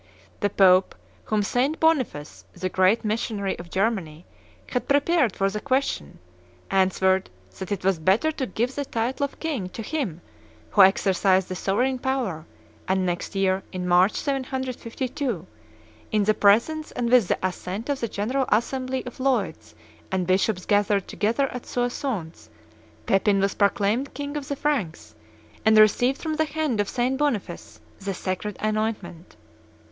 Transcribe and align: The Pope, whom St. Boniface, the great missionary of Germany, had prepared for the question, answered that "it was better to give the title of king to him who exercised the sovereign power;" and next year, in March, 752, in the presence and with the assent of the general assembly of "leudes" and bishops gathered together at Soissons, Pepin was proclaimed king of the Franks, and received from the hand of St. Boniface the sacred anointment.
The 0.39 0.49
Pope, 0.49 0.95
whom 1.25 1.43
St. 1.43 1.79
Boniface, 1.79 2.43
the 2.53 2.69
great 2.69 3.05
missionary 3.05 3.59
of 3.59 3.69
Germany, 3.69 4.25
had 4.69 4.87
prepared 4.87 5.35
for 5.35 5.47
the 5.51 5.59
question, 5.61 6.17
answered 6.71 7.29
that 7.59 7.71
"it 7.71 7.85
was 7.85 7.99
better 7.99 8.31
to 8.31 8.47
give 8.47 8.73
the 8.73 8.83
title 8.83 9.25
of 9.25 9.39
king 9.39 9.69
to 9.69 9.83
him 9.83 10.21
who 10.71 10.81
exercised 10.81 11.49
the 11.49 11.55
sovereign 11.55 11.99
power;" 11.99 12.47
and 12.87 13.05
next 13.05 13.35
year, 13.35 13.61
in 13.71 13.87
March, 13.87 14.15
752, 14.15 15.45
in 16.11 16.23
the 16.23 16.33
presence 16.33 16.91
and 16.93 17.11
with 17.11 17.27
the 17.27 17.37
assent 17.45 17.87
of 17.87 17.99
the 17.99 18.07
general 18.07 18.47
assembly 18.49 19.05
of 19.05 19.19
"leudes" 19.19 19.75
and 20.11 20.25
bishops 20.25 20.65
gathered 20.65 21.07
together 21.07 21.47
at 21.49 21.67
Soissons, 21.67 22.49
Pepin 23.05 23.39
was 23.39 23.53
proclaimed 23.53 24.15
king 24.15 24.35
of 24.35 24.47
the 24.47 24.55
Franks, 24.55 25.13
and 25.63 25.77
received 25.77 26.19
from 26.19 26.33
the 26.37 26.45
hand 26.45 26.79
of 26.81 26.89
St. 26.89 27.19
Boniface 27.19 27.79
the 27.99 28.15
sacred 28.15 28.57
anointment. 28.61 29.35